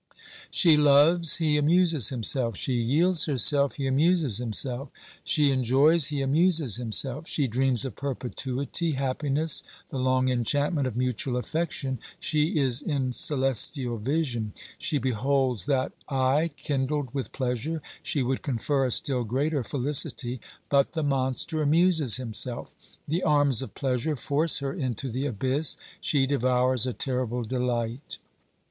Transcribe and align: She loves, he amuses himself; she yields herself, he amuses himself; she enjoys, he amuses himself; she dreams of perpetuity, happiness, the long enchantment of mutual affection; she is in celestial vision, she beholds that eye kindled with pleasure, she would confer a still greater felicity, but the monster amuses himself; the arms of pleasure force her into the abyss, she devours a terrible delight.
She 0.49 0.77
loves, 0.77 1.35
he 1.37 1.57
amuses 1.57 2.09
himself; 2.09 2.57
she 2.57 2.73
yields 2.73 3.25
herself, 3.25 3.75
he 3.75 3.85
amuses 3.85 4.39
himself; 4.39 4.89
she 5.23 5.51
enjoys, 5.51 6.07
he 6.07 6.23
amuses 6.23 6.77
himself; 6.77 7.27
she 7.27 7.45
dreams 7.45 7.85
of 7.85 7.95
perpetuity, 7.95 8.93
happiness, 8.93 9.61
the 9.89 9.99
long 9.99 10.27
enchantment 10.27 10.87
of 10.87 10.97
mutual 10.97 11.37
affection; 11.37 11.99
she 12.19 12.57
is 12.57 12.81
in 12.81 13.13
celestial 13.13 13.99
vision, 13.99 14.53
she 14.79 14.97
beholds 14.97 15.67
that 15.67 15.91
eye 16.09 16.49
kindled 16.57 17.13
with 17.13 17.31
pleasure, 17.31 17.79
she 18.01 18.23
would 18.23 18.41
confer 18.41 18.87
a 18.87 18.91
still 18.91 19.23
greater 19.23 19.63
felicity, 19.63 20.41
but 20.67 20.93
the 20.93 21.03
monster 21.03 21.61
amuses 21.61 22.15
himself; 22.15 22.73
the 23.07 23.21
arms 23.21 23.61
of 23.61 23.75
pleasure 23.75 24.15
force 24.15 24.57
her 24.61 24.73
into 24.73 25.09
the 25.11 25.27
abyss, 25.27 25.77
she 25.99 26.25
devours 26.25 26.87
a 26.87 26.93
terrible 26.93 27.43
delight. 27.43 28.17